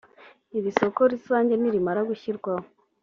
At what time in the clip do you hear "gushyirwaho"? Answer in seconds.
2.09-2.65